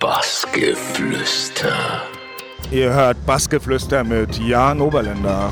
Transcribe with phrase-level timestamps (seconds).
[0.00, 2.02] Bassgeflüster.
[2.70, 5.50] Ihr hört Bassgeflüster mit Jan Oberländer.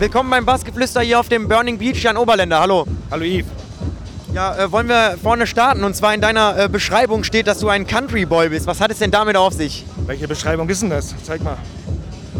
[0.00, 2.58] Willkommen beim Bassgeflüster hier auf dem Burning Beach, Jan Oberländer.
[2.58, 2.86] Hallo.
[3.12, 3.46] Hallo Yves.
[4.32, 5.84] Ja, äh, wollen wir vorne starten?
[5.84, 8.66] Und zwar in deiner äh, Beschreibung steht, dass du ein Country Boy bist.
[8.66, 9.84] Was hat es denn damit auf sich?
[10.06, 11.14] Welche Beschreibung ist denn das?
[11.22, 11.58] Zeig mal.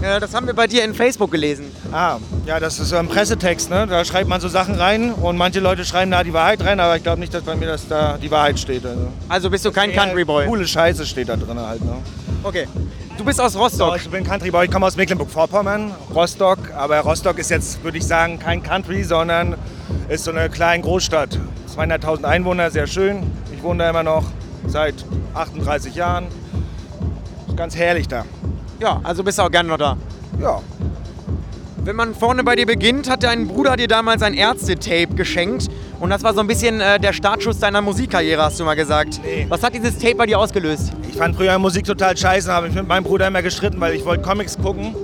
[0.04, 1.72] Äh, das haben wir bei dir in Facebook gelesen.
[1.90, 3.86] Ah, ja, das ist so ein Pressetext, ne?
[3.86, 6.96] Da schreibt man so Sachen rein und manche Leute schreiben da die Wahrheit rein, aber
[6.96, 8.84] ich glaube nicht, dass bei mir das da die Wahrheit steht.
[8.84, 9.08] Also.
[9.30, 10.46] Also bist du kein Country Boy?
[10.46, 11.96] Coole Scheiße steht da drin halt, ne?
[12.42, 12.68] Okay.
[13.16, 13.96] Du bist aus So, Rostock.
[13.96, 18.04] ich bin Country Boy, ich komme aus Mecklenburg-Vorpommern, Rostock, aber Rostock ist jetzt, würde ich
[18.06, 19.54] sagen, kein Country, sondern
[20.08, 21.38] ist so eine kleine Großstadt.
[21.74, 23.22] 200.000 Einwohner, sehr schön.
[23.54, 24.24] Ich wohne da immer noch
[24.66, 24.96] seit
[25.34, 26.26] 38 Jahren.
[27.48, 28.24] Ist ganz herrlich da.
[28.80, 29.96] Ja, also bist du auch gerne noch da.
[30.40, 30.60] Ja,
[31.84, 35.68] Wenn man vorne bei dir beginnt, hat dein Bruder dir damals ein Ärzte-Tape geschenkt.
[36.00, 39.20] Und das war so ein bisschen äh, der Startschuss deiner Musikkarriere, hast du mal gesagt.
[39.22, 39.46] Nee.
[39.48, 40.92] Was hat dieses Tape bei dir ausgelöst?
[41.08, 44.04] Ich fand früher Musik total scheiße, habe mich mit meinem Bruder immer gestritten, weil ich
[44.04, 44.94] wollte Comics gucken.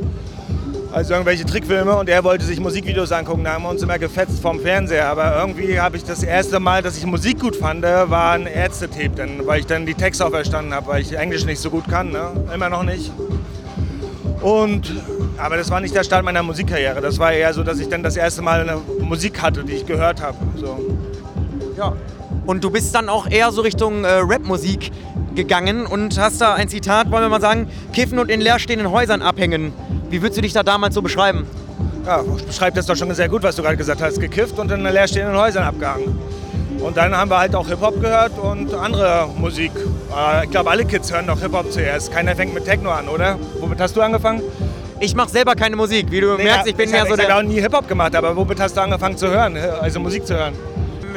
[0.92, 3.44] Also irgendwelche Trickfilme und er wollte sich Musikvideos angucken.
[3.44, 5.08] Da haben wir uns immer gefetzt vom Fernseher.
[5.08, 9.46] Aber irgendwie habe ich das erste Mal, dass ich Musik gut fand, war ein Ärzte-Tape,
[9.46, 12.10] weil ich dann die Texte auch verstanden habe, weil ich Englisch nicht so gut kann.
[12.10, 12.32] Ne?
[12.52, 13.12] Immer noch nicht.
[14.40, 14.94] Und,
[15.36, 17.00] aber das war nicht der Start meiner Musikkarriere.
[17.00, 19.86] Das war eher so, dass ich dann das erste Mal eine Musik hatte, die ich
[19.86, 20.36] gehört habe.
[20.56, 20.78] So.
[21.76, 21.94] Ja.
[22.46, 24.90] Und du bist dann auch eher so Richtung äh, Rapmusik
[25.34, 29.22] gegangen und hast da ein Zitat, wollen wir mal sagen, kiffen und in leerstehenden Häusern
[29.22, 29.72] abhängen.
[30.08, 31.46] Wie würdest du dich da damals so beschreiben?
[32.06, 34.20] Ja, beschreibt das doch schon sehr gut, was du gerade gesagt hast.
[34.20, 36.18] Gekifft und in leerstehenden Häusern abgehangen.
[36.82, 39.72] Und dann haben wir halt auch Hip-Hop gehört und andere Musik.
[40.16, 42.10] Äh, Ich glaube, alle Kids hören doch Hip-Hop zuerst.
[42.12, 43.38] Keiner fängt mit Techno an, oder?
[43.60, 44.42] Womit hast du angefangen?
[44.98, 47.26] Ich mache selber keine Musik, wie du merkst, ich bin ich mehr so ich hab
[47.26, 49.56] der auch nie Hip-Hop gemacht, aber womit hast du angefangen zu hören?
[49.56, 50.52] Also Musik zu hören?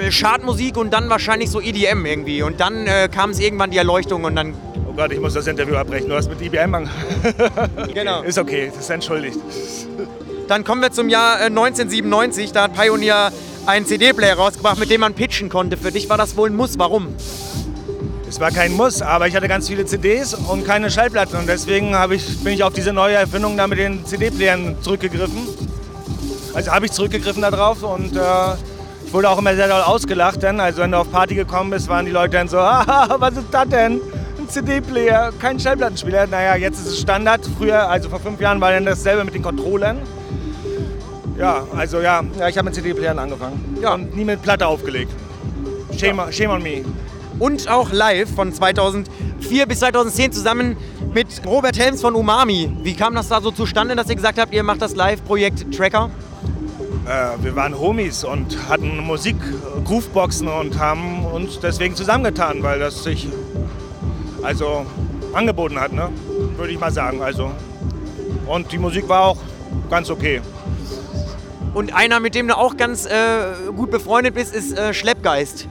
[0.10, 2.42] Chartmusik und dann wahrscheinlich so EDM irgendwie.
[2.42, 4.54] Und dann äh, kam es irgendwann die Erleuchtung und dann.
[4.90, 6.10] Oh Gott, ich muss das Interview abbrechen.
[6.10, 6.90] Du hast mit IBM an.
[7.94, 8.22] Genau.
[8.24, 9.38] Ist okay, das ist entschuldigt.
[10.48, 12.52] Dann kommen wir zum Jahr äh, 1997.
[12.52, 13.32] Da hat Pioneer
[13.66, 15.78] einen CD-Player rausgebracht, mit dem man pitchen konnte.
[15.78, 16.78] Für dich war das wohl ein Muss.
[16.78, 17.16] Warum?
[18.28, 21.38] Es war kein Muss, aber ich hatte ganz viele CDs und keine Schallplatten.
[21.38, 25.48] Und deswegen ich, bin ich auf diese neue Erfindung da mit den CD-Playern zurückgegriffen.
[26.54, 28.20] Also habe ich zurückgegriffen darauf und äh,
[29.06, 30.44] ich wurde auch immer sehr doll ausgelacht.
[30.44, 33.38] Denn, also wenn du auf Party gekommen bist, waren die Leute dann so, "Haha, was
[33.38, 34.02] ist das denn?
[34.40, 36.28] Ein CD-Player, kein Schallplattenspieler.
[36.28, 37.42] Naja, jetzt ist es Standard.
[37.58, 40.00] Früher, also vor fünf Jahren, war dann dasselbe mit den Controllern.
[41.38, 43.78] Ja, also ja, ja ich habe mit CD-Playern angefangen.
[43.82, 43.96] Ja.
[43.96, 45.12] Und nie mit Platte aufgelegt.
[45.98, 46.84] Shame, shame on me.
[47.40, 50.78] Und auch live von 2004 bis 2010 zusammen
[51.14, 52.72] mit Robert Helms von Umami.
[52.84, 56.10] Wie kam das da so zustande, dass ihr gesagt habt, ihr macht das Live-Projekt Tracker?
[57.06, 59.36] Äh, wir waren Homies und hatten Musik,
[59.84, 63.28] Grooveboxen und haben uns deswegen zusammengetan, weil das sich
[64.42, 64.86] also
[65.34, 66.10] angeboten hat, ne?
[66.58, 67.22] würde ich mal sagen.
[67.22, 67.52] Also.
[68.48, 69.38] Und die Musik war auch
[69.90, 70.42] ganz okay.
[71.74, 73.10] Und einer, mit dem du auch ganz äh,
[73.76, 75.68] gut befreundet bist, ist äh, Schleppgeist.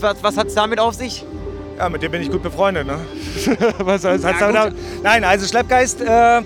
[0.00, 1.24] Was, was hat es damit auf sich?
[1.78, 2.86] Ja, mit dem bin ich gut befreundet.
[2.86, 2.98] Ne?
[3.78, 4.66] Was hat's Ja, damit gut.
[4.72, 6.00] auf- Nein, also Schleppgeist.
[6.00, 6.42] Äh,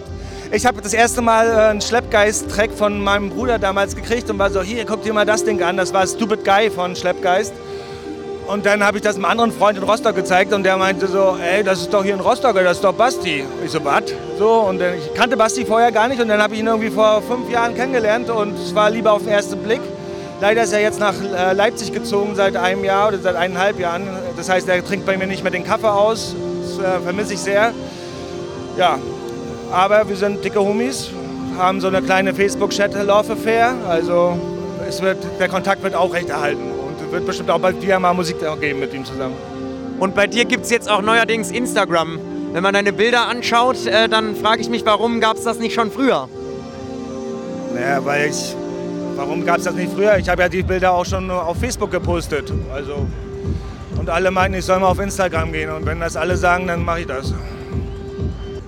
[0.53, 4.50] ich habe das erste Mal äh, einen Schleppgeist-Track von meinem Bruder damals gekriegt und war
[4.50, 5.77] so: Hier, guck dir mal das Ding an.
[5.77, 7.53] Das war Stupid Guy von Schleppgeist.
[8.47, 11.37] Und dann habe ich das einem anderen Freund in Rostock gezeigt und der meinte so:
[11.43, 13.45] Ey, das ist doch hier ein Rostocker, das ist doch Basti.
[13.65, 14.05] Ich so: Was?
[14.39, 16.91] So, und dann, ich kannte Basti vorher gar nicht und dann habe ich ihn irgendwie
[16.91, 19.81] vor fünf Jahren kennengelernt und es war lieber auf den ersten Blick.
[20.41, 24.07] Leider ist er jetzt nach äh, Leipzig gezogen seit einem Jahr oder seit eineinhalb Jahren.
[24.37, 26.37] Das heißt, er trinkt bei mir nicht mehr den Kaffee aus.
[26.63, 27.73] Das äh, vermisse ich sehr.
[28.77, 28.99] Ja,
[29.73, 31.11] aber wir sind dicke Homies,
[31.59, 33.75] haben so eine kleine Facebook-Chat-Love-Affair.
[33.89, 34.39] Also
[34.87, 36.76] es wird, der Kontakt wird auch recht erhalten und
[37.11, 39.34] wird bestimmt auch bald wieder mal Musik geben mit ihm zusammen.
[39.99, 42.19] Und bei dir gibt es jetzt auch neuerdings Instagram.
[42.53, 45.75] Wenn man deine Bilder anschaut, äh, dann frage ich mich, warum gab es das nicht
[45.75, 46.28] schon früher?
[47.75, 48.54] Naja, weil ich.
[49.16, 50.19] Warum gab es das nicht früher?
[50.19, 52.53] Ich habe ja die Bilder auch schon auf Facebook gepostet.
[52.72, 53.07] Also.
[53.98, 55.71] Und alle meinten, ich soll mal auf Instagram gehen.
[55.71, 57.33] Und wenn das alle sagen, dann mache ich das.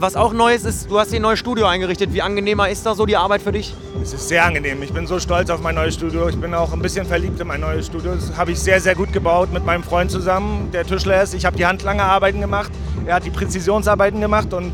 [0.01, 2.13] Was auch neu ist, ist, du hast hier ein neues Studio eingerichtet.
[2.13, 3.75] Wie angenehmer ist da so die Arbeit für dich?
[4.01, 4.81] Es ist sehr angenehm.
[4.85, 6.29] Ich bin so stolz auf mein neues Studio.
[6.29, 8.15] Ich bin auch ein bisschen verliebt in mein neues Studio.
[8.15, 11.35] Das habe ich sehr, sehr gut gebaut mit meinem Freund zusammen, der Tischler ist.
[11.35, 12.71] Ich habe die handlange Arbeiten gemacht.
[13.07, 14.73] Er hat die Präzisionsarbeiten gemacht und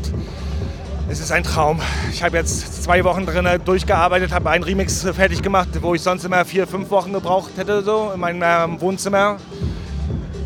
[1.09, 1.81] es ist ein Traum.
[2.11, 6.23] Ich habe jetzt zwei Wochen drin durchgearbeitet, habe einen Remix fertig gemacht, wo ich sonst
[6.23, 9.37] immer vier, fünf Wochen gebraucht hätte, so in meinem Wohnzimmer.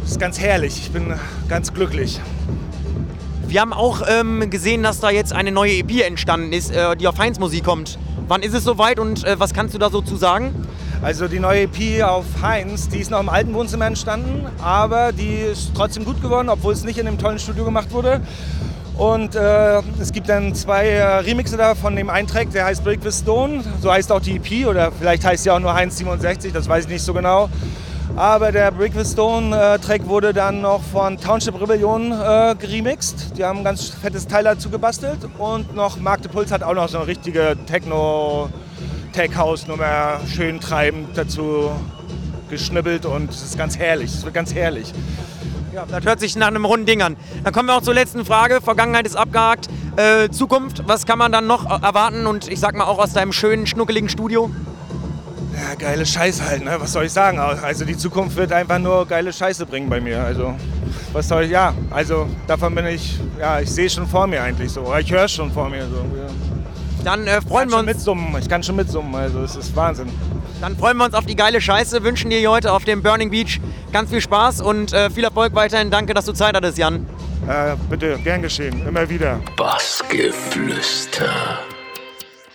[0.04, 0.78] Das ist ganz herrlich.
[0.78, 1.14] Ich bin
[1.50, 2.22] ganz glücklich.
[3.50, 7.08] Wir haben auch ähm, gesehen, dass da jetzt eine neue EP entstanden ist, äh, die
[7.08, 7.98] auf Heinz Musik kommt.
[8.28, 10.54] Wann ist es soweit und äh, was kannst du da so zu sagen?
[11.02, 15.38] Also die neue EP auf Heinz, die ist noch im alten Wohnzimmer entstanden, aber die
[15.52, 18.22] ist trotzdem gut geworden, obwohl es nicht in einem tollen Studio gemacht wurde.
[19.00, 23.04] Und äh, es gibt dann zwei äh, Remixe da von dem Eintrack, der heißt Break
[23.04, 23.64] with Stone.
[23.82, 26.84] So heißt auch die EP oder vielleicht heißt sie auch nur Heinz 67, das weiß
[26.84, 27.50] ich nicht so genau.
[28.16, 33.38] Aber der Brick with Stone äh, Track wurde dann noch von Township Rebellion äh, geremixt.
[33.38, 35.20] Die haben ein ganz fettes Teil dazu gebastelt.
[35.38, 38.50] Und noch Mark de Puls hat auch noch so eine richtige Techno-
[39.14, 41.72] Tech House Nummer schön treibend dazu
[42.50, 44.14] geschnibbelt und es ist ganz herrlich.
[44.14, 44.94] Es wird ganz herrlich.
[45.74, 47.16] Ja, das hört sich nach einem runden Ding an.
[47.44, 48.62] Dann kommen wir auch zur letzten Frage.
[48.62, 49.68] Vergangenheit ist abgehakt.
[49.96, 52.28] Äh, Zukunft, was kann man dann noch erwarten?
[52.28, 54.52] Und ich sag mal auch aus deinem schönen, schnuckeligen Studio?
[55.54, 56.76] Ja, geile Scheiße halt, ne?
[56.80, 57.40] Was soll ich sagen?
[57.40, 60.24] Also die Zukunft wird einfach nur geile Scheiße bringen bei mir.
[60.24, 60.54] Also,
[61.12, 64.72] was soll ich, ja, also davon bin ich, ja, ich sehe schon vor mir eigentlich
[64.72, 64.94] so.
[65.00, 65.96] Ich höre schon vor mir so.
[65.96, 66.28] Ja.
[67.04, 67.86] Dann äh, freuen wir uns.
[67.86, 68.36] Mitsummen.
[68.40, 70.10] Ich kann schon mitsummen, also es ist Wahnsinn.
[70.62, 73.62] Dann freuen wir uns auf die geile Scheiße, wünschen dir heute auf dem Burning Beach
[73.94, 75.90] ganz viel Spaß und äh, viel Erfolg weiterhin.
[75.90, 77.06] Danke, dass du Zeit hattest, Jan.
[77.48, 79.40] Äh, bitte, gern geschehen, immer wieder.
[79.56, 81.30] Bassgeflüster.